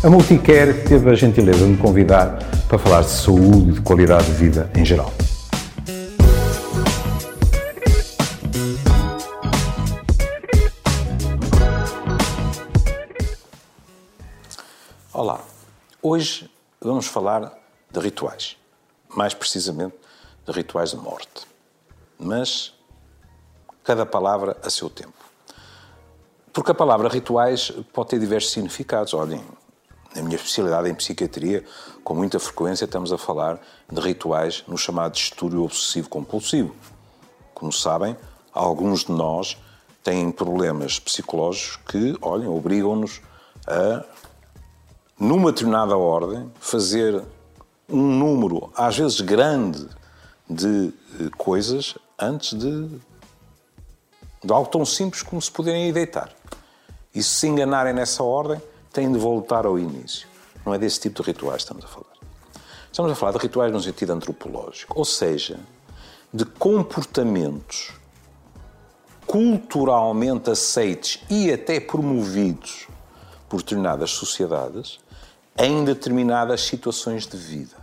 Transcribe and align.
A 0.00 0.08
Multicare 0.08 0.84
teve 0.84 1.10
a 1.10 1.14
gentileza 1.16 1.58
de 1.58 1.72
me 1.72 1.76
convidar 1.76 2.38
para 2.68 2.78
falar 2.78 3.00
de 3.00 3.10
saúde 3.10 3.70
e 3.70 3.72
de 3.72 3.80
qualidade 3.80 4.26
de 4.26 4.32
vida 4.32 4.70
em 4.76 4.84
geral. 4.84 5.12
Olá, 15.12 15.40
hoje 16.00 16.48
vamos 16.80 17.08
falar 17.08 17.52
de 17.90 17.98
rituais, 17.98 18.56
mais 19.08 19.34
precisamente 19.34 19.96
de 20.46 20.52
rituais 20.52 20.92
de 20.92 20.96
morte. 20.96 21.44
Mas 22.16 22.72
cada 23.82 24.06
palavra 24.06 24.56
a 24.62 24.70
seu 24.70 24.88
tempo. 24.88 25.12
Porque 26.52 26.70
a 26.70 26.74
palavra 26.74 27.08
rituais 27.08 27.72
pode 27.92 28.10
ter 28.10 28.20
diversos 28.20 28.52
significados. 28.52 29.12
Olhem, 29.12 29.44
na 30.14 30.22
minha 30.22 30.36
especialidade 30.36 30.88
em 30.88 30.94
psiquiatria, 30.94 31.64
com 32.02 32.14
muita 32.14 32.38
frequência 32.38 32.84
estamos 32.84 33.12
a 33.12 33.18
falar 33.18 33.60
de 33.90 34.00
rituais 34.00 34.64
no 34.66 34.76
chamado 34.78 35.12
distúrbio 35.12 35.64
obsessivo-compulsivo. 35.64 36.74
Como 37.54 37.72
sabem, 37.72 38.16
alguns 38.52 39.04
de 39.04 39.12
nós 39.12 39.56
têm 40.02 40.30
problemas 40.30 40.98
psicológicos 40.98 41.78
que, 41.88 42.16
olhem, 42.22 42.48
obrigam-nos 42.48 43.20
a, 43.66 44.04
numa 45.18 45.52
determinada 45.52 45.96
ordem, 45.96 46.50
fazer 46.58 47.22
um 47.88 48.02
número, 48.02 48.70
às 48.74 48.96
vezes 48.96 49.20
grande, 49.20 49.86
de 50.48 50.92
eh, 51.20 51.28
coisas 51.36 51.94
antes 52.18 52.58
de, 52.58 52.88
de 54.42 54.52
algo 54.52 54.70
tão 54.70 54.84
simples 54.84 55.22
como 55.22 55.40
se 55.40 55.50
poderem 55.50 55.88
ir 55.88 55.92
deitar. 55.92 56.32
E 57.14 57.22
se 57.22 57.30
se 57.30 57.48
enganarem 57.48 57.92
nessa 57.92 58.22
ordem, 58.22 58.60
têm 58.98 59.12
de 59.12 59.18
voltar 59.18 59.64
ao 59.64 59.78
início. 59.78 60.26
Não 60.66 60.74
é 60.74 60.78
desse 60.78 60.98
tipo 60.98 61.22
de 61.22 61.28
rituais 61.28 61.58
que 61.58 61.72
estamos 61.72 61.84
a 61.84 61.88
falar. 61.88 62.18
Estamos 62.90 63.12
a 63.12 63.14
falar 63.14 63.30
de 63.30 63.38
rituais 63.38 63.72
no 63.72 63.80
sentido 63.80 64.12
antropológico, 64.12 64.98
ou 64.98 65.04
seja, 65.04 65.60
de 66.34 66.44
comportamentos 66.44 67.92
culturalmente 69.24 70.50
aceites 70.50 71.22
e 71.30 71.52
até 71.52 71.78
promovidos 71.78 72.88
por 73.48 73.58
determinadas 73.58 74.10
sociedades 74.10 74.98
em 75.56 75.84
determinadas 75.84 76.62
situações 76.62 77.24
de 77.24 77.36
vida 77.36 77.76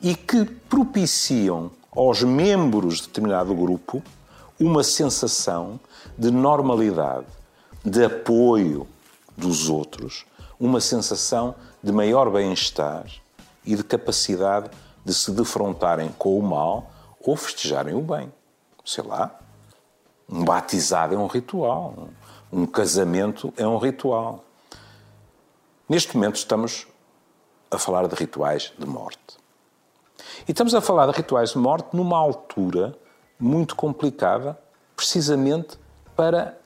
e 0.00 0.14
que 0.14 0.46
propiciam 0.46 1.70
aos 1.90 2.22
membros 2.22 3.02
de 3.02 3.08
determinado 3.08 3.54
grupo 3.54 4.02
uma 4.58 4.82
sensação 4.82 5.78
de 6.16 6.30
normalidade, 6.30 7.26
de 7.84 8.04
apoio 8.04 8.86
dos 9.36 9.68
outros, 9.68 10.24
uma 10.58 10.80
sensação 10.80 11.54
de 11.82 11.92
maior 11.92 12.30
bem-estar 12.30 13.06
e 13.64 13.76
de 13.76 13.84
capacidade 13.84 14.70
de 15.04 15.14
se 15.14 15.30
defrontarem 15.30 16.10
com 16.18 16.38
o 16.38 16.42
mal 16.42 16.90
ou 17.20 17.36
festejarem 17.36 17.94
o 17.94 18.00
bem. 18.00 18.32
Sei 18.84 19.04
lá, 19.04 19.38
um 20.28 20.44
batizado 20.44 21.14
é 21.14 21.18
um 21.18 21.26
ritual, 21.26 22.08
um 22.52 22.66
casamento 22.66 23.52
é 23.56 23.66
um 23.66 23.78
ritual. 23.78 24.44
Neste 25.88 26.16
momento 26.16 26.36
estamos 26.36 26.86
a 27.70 27.78
falar 27.78 28.06
de 28.08 28.14
rituais 28.14 28.72
de 28.78 28.86
morte. 28.86 29.38
E 30.46 30.50
estamos 30.52 30.74
a 30.74 30.80
falar 30.80 31.06
de 31.06 31.16
rituais 31.16 31.50
de 31.50 31.58
morte 31.58 31.94
numa 31.94 32.18
altura 32.18 32.94
muito 33.38 33.76
complicada, 33.76 34.58
precisamente 34.96 35.78
para 36.16 36.58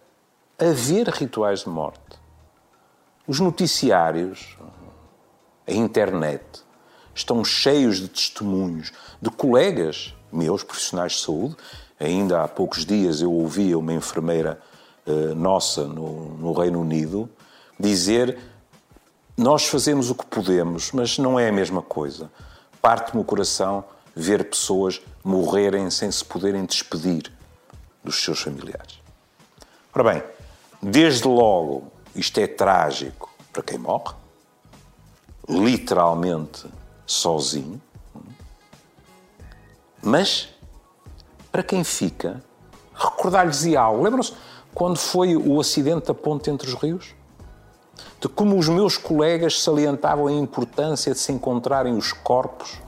haver 0.58 1.08
rituais 1.08 1.60
de 1.60 1.68
morte. 1.68 2.21
Os 3.32 3.40
noticiários, 3.40 4.58
a 5.66 5.72
internet, 5.72 6.44
estão 7.14 7.42
cheios 7.42 7.96
de 7.96 8.08
testemunhos 8.08 8.92
de 9.22 9.30
colegas 9.30 10.14
meus, 10.30 10.62
profissionais 10.62 11.12
de 11.12 11.20
saúde. 11.20 11.56
Ainda 11.98 12.42
há 12.42 12.46
poucos 12.46 12.84
dias 12.84 13.22
eu 13.22 13.32
ouvia 13.32 13.78
uma 13.78 13.94
enfermeira 13.94 14.60
uh, 15.06 15.34
nossa 15.34 15.84
no, 15.84 16.36
no 16.36 16.52
Reino 16.52 16.78
Unido 16.78 17.26
dizer: 17.80 18.38
Nós 19.34 19.66
fazemos 19.66 20.10
o 20.10 20.14
que 20.14 20.26
podemos, 20.26 20.92
mas 20.92 21.16
não 21.16 21.40
é 21.40 21.48
a 21.48 21.52
mesma 21.52 21.80
coisa. 21.80 22.30
Parte-me 22.82 23.22
o 23.22 23.24
coração 23.24 23.82
ver 24.14 24.44
pessoas 24.44 25.00
morrerem 25.24 25.88
sem 25.88 26.12
se 26.12 26.22
poderem 26.22 26.66
despedir 26.66 27.32
dos 28.04 28.22
seus 28.22 28.42
familiares. 28.42 29.00
Ora 29.94 30.12
bem, 30.12 30.22
desde 30.82 31.26
logo, 31.26 31.90
isto 32.14 32.38
é 32.38 32.46
trágico 32.46 33.30
para 33.52 33.62
quem 33.62 33.78
morre, 33.78 34.14
literalmente 35.48 36.66
sozinho, 37.06 37.80
mas 40.02 40.48
para 41.50 41.62
quem 41.62 41.84
fica, 41.84 42.42
recordar-lhes 42.94 43.64
algo. 43.76 44.02
Lembram-se 44.02 44.32
quando 44.74 44.96
foi 44.96 45.36
o 45.36 45.60
acidente 45.60 46.06
da 46.06 46.14
ponte 46.14 46.50
entre 46.50 46.68
os 46.68 46.74
rios? 46.74 47.14
De 48.20 48.28
como 48.28 48.58
os 48.58 48.68
meus 48.68 48.96
colegas 48.96 49.60
salientavam 49.60 50.28
a 50.28 50.32
importância 50.32 51.12
de 51.12 51.18
se 51.18 51.30
encontrarem 51.32 51.96
os 51.96 52.12
corpos 52.12 52.80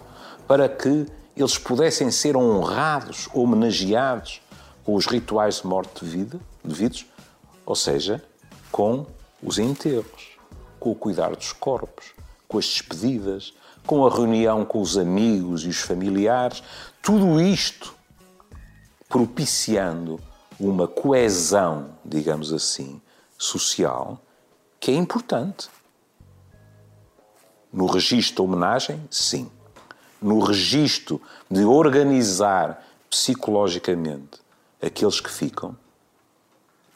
para 0.46 0.68
que 0.68 1.06
eles 1.36 1.58
pudessem 1.58 2.10
ser 2.10 2.36
honrados, 2.36 3.28
homenageados 3.34 4.40
com 4.84 4.94
os 4.94 5.06
rituais 5.06 5.56
de 5.60 5.66
morte 5.66 6.04
devidos, 6.62 7.06
ou 7.66 7.74
seja, 7.74 8.22
com 8.74 9.06
os 9.40 9.56
enterros, 9.60 10.36
com 10.80 10.90
o 10.90 10.96
cuidar 10.96 11.36
dos 11.36 11.52
corpos, 11.52 12.06
com 12.48 12.58
as 12.58 12.64
despedidas, 12.64 13.54
com 13.86 14.04
a 14.04 14.10
reunião 14.10 14.64
com 14.64 14.80
os 14.80 14.98
amigos 14.98 15.62
e 15.62 15.68
os 15.68 15.78
familiares, 15.78 16.60
tudo 17.00 17.40
isto 17.40 17.94
propiciando 19.08 20.18
uma 20.58 20.88
coesão, 20.88 21.90
digamos 22.04 22.52
assim, 22.52 23.00
social, 23.38 24.18
que 24.80 24.90
é 24.90 24.94
importante. 24.94 25.68
No 27.72 27.86
registro 27.86 28.42
homenagem, 28.42 29.00
sim 29.08 29.48
no 30.20 30.40
registro 30.40 31.22
de 31.48 31.64
organizar 31.64 32.84
psicologicamente 33.08 34.40
aqueles 34.82 35.20
que 35.20 35.30
ficam, 35.30 35.76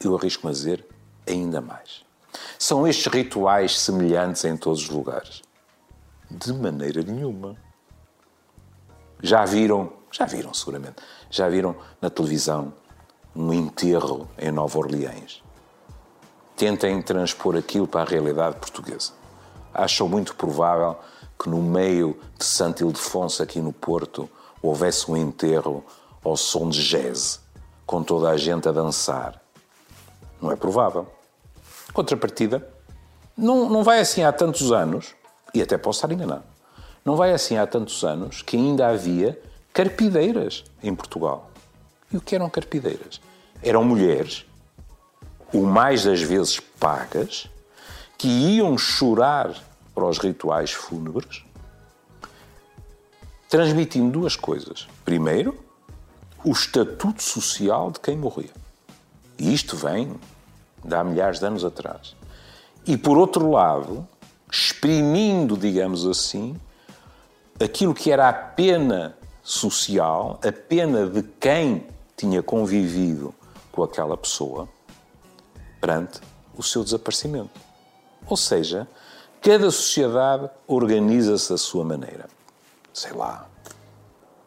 eu 0.00 0.16
arrisco-me 0.16 0.50
a 0.50 0.52
dizer 0.52 0.84
ainda 1.28 1.60
mais. 1.60 2.04
São 2.58 2.86
estes 2.86 3.06
rituais 3.12 3.78
semelhantes 3.78 4.44
em 4.44 4.56
todos 4.56 4.82
os 4.82 4.88
lugares? 4.88 5.42
De 6.30 6.52
maneira 6.52 7.02
nenhuma. 7.02 7.56
Já 9.22 9.44
viram, 9.44 9.92
já 10.10 10.26
viram 10.26 10.52
seguramente, 10.54 10.96
já 11.30 11.48
viram 11.48 11.76
na 12.00 12.10
televisão 12.10 12.72
um 13.34 13.52
enterro 13.52 14.28
em 14.38 14.50
Nova 14.50 14.78
Orleans. 14.78 15.42
Tentem 16.56 17.00
transpor 17.02 17.56
aquilo 17.56 17.86
para 17.86 18.02
a 18.02 18.04
realidade 18.04 18.56
portuguesa. 18.56 19.12
Acham 19.72 20.08
muito 20.08 20.34
provável 20.34 20.96
que 21.38 21.48
no 21.48 21.62
meio 21.62 22.18
de 22.36 22.44
Santo 22.44 22.82
Ildefonso, 22.82 23.42
aqui 23.42 23.60
no 23.60 23.72
Porto, 23.72 24.28
houvesse 24.60 25.08
um 25.10 25.16
enterro 25.16 25.84
ao 26.24 26.36
som 26.36 26.68
de 26.68 26.82
jazz, 26.82 27.40
com 27.86 28.02
toda 28.02 28.28
a 28.30 28.36
gente 28.36 28.68
a 28.68 28.72
dançar. 28.72 29.40
Não 30.42 30.50
é 30.50 30.56
provável. 30.56 31.06
Contrapartida, 31.98 32.64
não, 33.36 33.68
não 33.68 33.82
vai 33.82 33.98
assim 33.98 34.22
há 34.22 34.30
tantos 34.30 34.70
anos, 34.70 35.16
e 35.52 35.60
até 35.60 35.76
posso 35.76 35.98
estar 35.98 36.14
enganado, 36.14 36.44
não 37.04 37.16
vai 37.16 37.32
assim 37.32 37.56
há 37.56 37.66
tantos 37.66 38.04
anos 38.04 38.40
que 38.40 38.56
ainda 38.56 38.86
havia 38.86 39.36
carpideiras 39.72 40.62
em 40.80 40.94
Portugal. 40.94 41.50
E 42.12 42.16
o 42.16 42.20
que 42.20 42.36
eram 42.36 42.48
carpideiras? 42.48 43.20
Eram 43.60 43.82
mulheres, 43.82 44.46
o 45.52 45.66
mais 45.66 46.04
das 46.04 46.22
vezes 46.22 46.60
pagas, 46.60 47.50
que 48.16 48.28
iam 48.28 48.78
chorar 48.78 49.52
para 49.92 50.04
os 50.04 50.18
rituais 50.18 50.70
fúnebres, 50.70 51.44
transmitindo 53.48 54.20
duas 54.20 54.36
coisas. 54.36 54.86
Primeiro, 55.04 55.58
o 56.44 56.52
estatuto 56.52 57.24
social 57.24 57.90
de 57.90 57.98
quem 57.98 58.16
morria. 58.16 58.52
E 59.36 59.52
isto 59.52 59.76
vem 59.76 60.14
de 60.84 60.94
há 60.94 61.02
milhares 61.04 61.38
de 61.38 61.46
anos 61.46 61.64
atrás. 61.64 62.16
E, 62.86 62.96
por 62.96 63.18
outro 63.18 63.50
lado, 63.50 64.06
exprimindo, 64.50 65.56
digamos 65.56 66.06
assim, 66.06 66.58
aquilo 67.60 67.94
que 67.94 68.10
era 68.10 68.28
a 68.28 68.32
pena 68.32 69.16
social, 69.42 70.38
a 70.46 70.52
pena 70.52 71.06
de 71.06 71.22
quem 71.22 71.86
tinha 72.16 72.42
convivido 72.42 73.34
com 73.70 73.82
aquela 73.82 74.16
pessoa 74.16 74.68
perante 75.80 76.20
o 76.56 76.62
seu 76.62 76.82
desaparecimento. 76.82 77.60
Ou 78.26 78.36
seja, 78.36 78.88
Cada 79.40 79.70
sociedade 79.70 80.50
organiza-se 80.66 81.50
da 81.50 81.58
sua 81.58 81.84
maneira. 81.84 82.28
Sei 82.92 83.12
lá. 83.12 83.46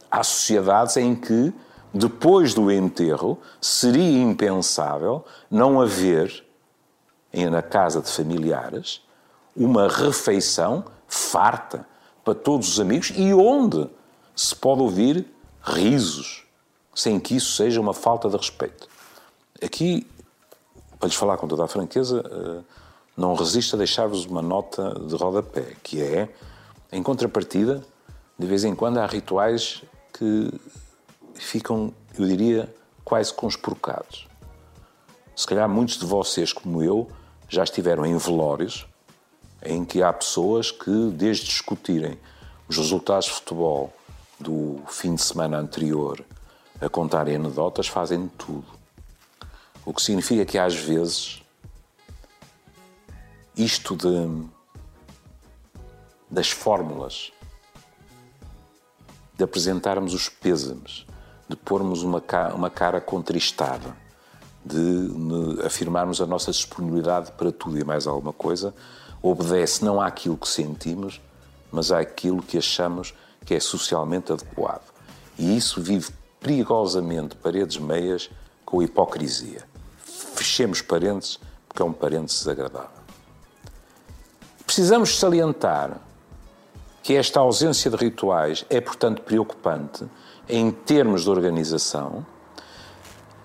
Há 0.10 0.24
sociedades 0.24 0.98
em 0.98 1.16
que, 1.16 1.54
depois 1.94 2.54
do 2.54 2.72
enterro, 2.72 3.38
seria 3.60 4.22
impensável 4.22 5.26
não 5.50 5.82
haver, 5.82 6.46
na 7.34 7.62
casa 7.62 8.02
de 8.02 8.10
familiares, 8.10 9.02
uma 9.56 9.88
refeição 9.88 10.86
farta 11.08 11.86
para 12.24 12.36
todos 12.36 12.70
os 12.70 12.80
amigos 12.80 13.12
e 13.16 13.34
onde 13.34 13.90
se 14.36 14.56
pode 14.56 14.82
ouvir 14.82 15.26
risos, 15.62 16.46
sem 16.96 17.20
que 17.20 17.36
isso 17.36 17.56
seja 17.56 17.80
uma 17.80 17.94
falta 17.94 18.30
de 18.30 18.38
respeito. 18.38 18.88
Aqui, 19.64 20.08
para 20.98 21.08
lhes 21.08 21.16
falar 21.16 21.38
com 21.38 21.48
toda 21.48 21.64
a 21.66 21.68
franqueza, 21.68 22.24
eh, 22.26 22.62
não 23.16 23.36
resisto 23.36 23.76
a 23.76 23.78
deixar-vos 23.78 24.26
uma 24.26 24.42
nota 24.42 24.94
de 25.08 25.16
rodapé, 25.16 25.76
que 25.84 26.02
é, 26.02 26.30
em 26.92 27.04
contrapartida, 27.04 27.84
de 28.38 28.48
vez 28.48 28.64
em 28.64 28.74
quando 28.74 28.98
há 28.98 29.06
rituais 29.06 29.84
que 30.14 30.52
ficam, 31.44 31.94
eu 32.18 32.26
diria, 32.26 32.74
quase 33.04 33.34
conspurcados. 33.34 34.28
Se 35.36 35.46
calhar 35.46 35.68
muitos 35.68 35.98
de 35.98 36.06
vocês, 36.06 36.54
como 36.54 36.84
eu, 36.84 37.10
já 37.50 37.64
estiveram 37.64 38.06
em 38.06 38.18
velórios 38.18 38.88
em 39.64 39.86
que 39.86 40.02
há 40.02 40.12
pessoas 40.12 40.72
que, 40.72 41.12
desde 41.12 41.46
discutirem 41.46 42.18
os 42.68 42.78
resultados 42.78 43.26
de 43.26 43.34
futebol 43.34 43.94
do 44.40 44.82
fim 44.88 45.16
de 45.16 45.22
semana 45.22 45.58
anterior 45.58 46.24
a 46.80 46.90
contarem 46.90 47.36
anedotas, 47.36 47.88
fazem 47.88 48.28
tudo. 48.38 48.66
O 49.86 49.94
que 49.94 50.02
significa 50.02 50.46
que, 50.46 50.58
às 50.58 50.76
vezes, 50.76 51.44
isto 53.56 53.96
de, 53.96 54.48
das 56.30 56.50
fórmulas, 56.50 57.32
de 59.38 59.44
apresentarmos 59.44 60.14
os 60.14 60.30
pêsames, 60.30 61.06
de 61.52 61.58
pormos 61.58 62.02
uma, 62.02 62.24
uma 62.56 62.70
cara 62.70 63.02
contristada, 63.02 63.94
de, 64.64 65.10
afirmarmos 65.66 66.22
a 66.22 66.26
nossa 66.26 66.50
disponibilidade 66.50 67.34
para 67.34 67.52
tudo 67.52 67.78
e 67.78 67.84
mais 67.84 68.08
alguma 68.08 68.32
coisa, 68.32 68.74
obedece 69.22 69.84
não 69.84 70.00
àquilo 70.00 70.38
que 70.38 70.48
sentimos, 70.48 71.20
mas 71.70 71.92
àquilo 71.92 72.42
que 72.42 72.58
achamos 72.58 73.14
que 73.46 73.54
é 73.54 73.60
socialmente 73.60 74.32
adequado. 74.32 74.90
E 75.38 75.58
isso 75.58 75.82
vive 75.82 76.10
perigosamente 76.40 77.36
paredes 77.36 77.78
meias 77.78 78.30
com 78.64 78.80
a 78.80 78.84
hipocrisia. 78.86 79.68
Fechemos 80.06 80.82
parênteses, 80.82 81.38
porque 81.68 81.82
é 81.82 81.86
um 81.86 81.92
parênteses 81.92 82.40
desagradável. 82.40 83.02
Precisamos 84.66 85.20
salientar 85.20 86.00
que 87.04 87.16
esta 87.16 87.40
ausência 87.40 87.90
de 87.90 87.98
rituais 87.98 88.66
é, 88.70 88.80
portanto, 88.80 89.22
preocupante 89.22 90.06
em 90.48 90.72
termos 90.72 91.24
de 91.24 91.30
organização 91.30 92.26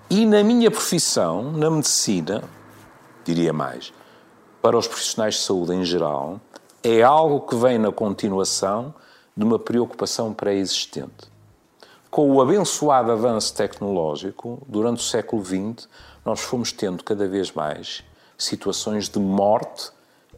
e 0.09 0.25
na 0.25 0.41
minha 0.41 0.71
profissão, 0.71 1.51
na 1.51 1.69
medicina, 1.69 2.43
diria 3.25 3.51
mais, 3.51 3.91
para 4.61 4.77
os 4.77 4.87
profissionais 4.87 5.35
de 5.35 5.41
saúde 5.41 5.73
em 5.73 5.83
geral, 5.83 6.39
é 6.81 7.01
algo 7.01 7.41
que 7.41 7.55
vem 7.55 7.77
na 7.77 7.91
continuação 7.91 8.93
de 9.35 9.43
uma 9.43 9.59
preocupação 9.59 10.33
pré-existente. 10.33 11.29
Com 12.09 12.31
o 12.31 12.41
abençoado 12.41 13.11
avanço 13.11 13.53
tecnológico, 13.53 14.65
durante 14.65 14.99
o 14.99 15.03
século 15.03 15.43
XX, 15.43 15.89
nós 16.23 16.39
fomos 16.39 16.71
tendo 16.71 17.03
cada 17.03 17.27
vez 17.27 17.51
mais 17.51 18.01
situações 18.37 19.09
de 19.09 19.19
morte 19.19 19.91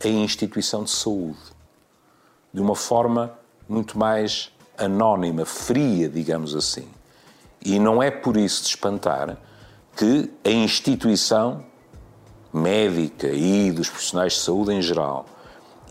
em 0.03 0.23
instituição 0.23 0.83
de 0.83 0.89
saúde, 0.89 1.37
de 2.53 2.61
uma 2.61 2.75
forma 2.75 3.33
muito 3.67 3.97
mais 3.97 4.51
anónima, 4.77 5.45
fria, 5.45 6.09
digamos 6.09 6.55
assim. 6.55 6.87
E 7.63 7.79
não 7.79 8.01
é 8.01 8.09
por 8.09 8.37
isso 8.37 8.63
de 8.63 8.69
espantar 8.69 9.37
que 9.95 10.31
a 10.45 10.49
instituição 10.49 11.63
médica 12.53 13.27
e 13.27 13.71
dos 13.71 13.89
profissionais 13.89 14.33
de 14.33 14.39
saúde 14.39 14.73
em 14.73 14.81
geral, 14.81 15.25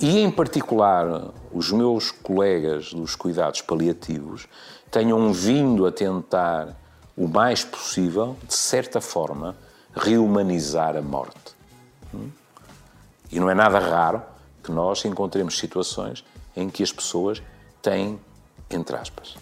e 0.00 0.20
em 0.20 0.30
particular 0.30 1.30
os 1.52 1.70
meus 1.70 2.10
colegas 2.10 2.92
dos 2.92 3.14
cuidados 3.14 3.60
paliativos, 3.60 4.46
tenham 4.90 5.32
vindo 5.32 5.86
a 5.86 5.92
tentar 5.92 6.76
o 7.16 7.26
mais 7.26 7.64
possível, 7.64 8.36
de 8.46 8.54
certa 8.54 9.00
forma, 9.00 9.56
rehumanizar 9.94 10.96
a 10.96 11.02
morte. 11.02 11.56
Hum? 12.14 12.30
E 13.30 13.38
não 13.40 13.50
é 13.50 13.54
nada 13.54 13.78
raro 13.78 14.22
que 14.62 14.70
nós 14.70 15.04
encontremos 15.04 15.58
situações 15.58 16.24
em 16.58 16.68
que 16.68 16.82
as 16.82 16.90
pessoas 16.90 17.40
têm, 17.80 18.18
entre 18.68 18.96
aspas, 18.96 19.36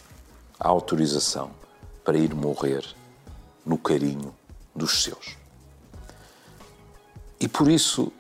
a 0.61 0.69
autorização 0.69 1.51
para 2.05 2.19
ir 2.19 2.35
morrer 2.35 2.85
no 3.65 3.79
carinho 3.79 4.35
dos 4.75 5.03
seus. 5.03 5.35
E 7.41 7.49
por 7.49 7.71
isso 7.71 8.13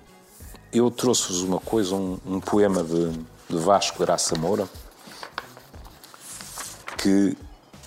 eu 0.73 0.91
trouxe-vos 0.91 1.43
uma 1.43 1.61
coisa, 1.61 1.95
um, 1.95 2.19
um 2.25 2.41
poema 2.41 2.83
de, 2.83 3.11
de, 3.51 3.59
Vasco 3.59 3.99
Graça 3.99 4.35
Moura, 4.39 4.67
que 6.97 7.37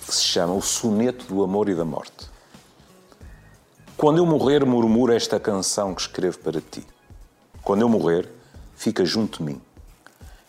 se 0.08 0.22
chama 0.22 0.54
O 0.54 0.62
Soneto 0.62 1.24
do 1.26 1.42
Amor 1.42 1.68
e 1.68 1.74
da 1.74 1.84
Morte. 1.84 2.30
Quando 3.96 4.18
eu 4.18 4.26
morrer, 4.26 4.64
murmura 4.64 5.16
esta 5.16 5.40
canção 5.40 5.92
que 5.92 6.02
escrevo 6.02 6.38
para 6.38 6.60
ti. 6.60 6.86
Quando 7.62 7.82
eu 7.82 7.88
morrer, 7.88 8.28
fica 8.76 9.04
junto 9.04 9.38
de 9.38 9.52
mim. 9.52 9.60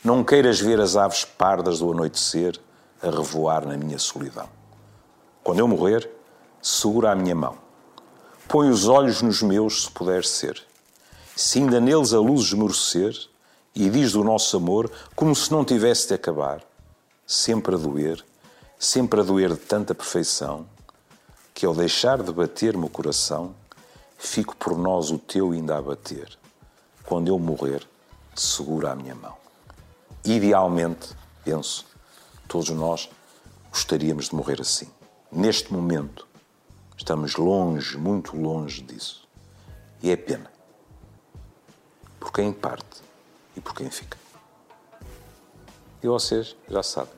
Não 0.04 0.24
queiras 0.24 0.60
ver 0.60 0.80
as 0.80 0.96
aves 0.96 1.26
pardas 1.26 1.80
do 1.80 1.92
anoitecer 1.92 2.60
a 3.02 3.10
revoar 3.10 3.68
na 3.68 3.78
minha 3.78 4.00
solidão. 4.00 4.50
Quando 5.44 5.60
eu 5.60 5.68
morrer, 5.68 6.10
segura 6.62 7.12
a 7.12 7.16
minha 7.16 7.36
mão 7.36 7.58
Põe 8.52 8.70
os 8.70 8.86
olhos 8.86 9.22
nos 9.22 9.42
meus, 9.42 9.84
se 9.84 9.92
puder 9.92 10.26
ser. 10.26 10.62
Se 11.38 11.60
ainda 11.60 11.80
neles 11.80 12.12
a 12.12 12.20
luz 12.20 12.48
esmorecer, 12.48 13.16
e 13.74 13.90
diz 13.90 14.12
do 14.12 14.26
nosso 14.26 14.58
amor 14.58 14.92
como 15.16 15.34
se 15.34 15.50
não 15.50 15.64
tivesse 15.64 16.10
de 16.10 16.16
acabar, 16.16 16.62
sempre 17.26 17.76
a 17.76 17.78
doer, 17.78 18.22
sempre 18.78 19.22
a 19.22 19.24
doer 19.24 19.52
de 19.52 19.56
tanta 19.56 19.96
perfeição, 19.96 20.66
que 21.54 21.66
ao 21.66 21.74
deixar 21.74 22.22
de 22.22 22.34
bater-me 22.34 22.84
o 22.84 22.90
coração, 22.90 23.56
fico 24.18 24.54
por 24.58 24.78
nós 24.78 25.12
o 25.12 25.18
teu 25.18 25.52
ainda 25.52 25.78
a 25.78 25.82
bater. 25.82 26.38
Quando 27.06 27.30
eu 27.30 27.40
morrer, 27.40 27.88
segura 28.36 28.92
a 28.92 28.96
minha 28.98 29.16
mão. 29.16 29.41
Idealmente, 30.24 31.10
penso, 31.44 31.86
todos 32.48 32.70
nós 32.70 33.10
gostaríamos 33.72 34.30
de 34.30 34.36
morrer 34.36 34.62
assim. 34.62 34.90
Neste 35.32 35.74
momento, 35.74 36.28
Estamos 37.02 37.36
longe, 37.36 37.98
muito 37.98 38.38
longe 38.38 38.84
disso. 38.84 39.28
E 40.04 40.12
é 40.12 40.16
pena. 40.16 40.52
Por 42.20 42.32
quem 42.32 42.54
parte 42.54 43.02
e 43.58 43.60
por 43.60 43.74
quem 43.74 43.90
fica. 43.90 44.20
E 46.04 46.08
vocês 46.08 46.56
já 46.70 46.84
sabem. 46.84 47.16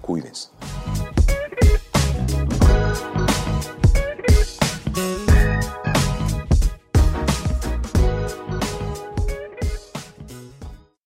Cuidem-se. 0.00 0.48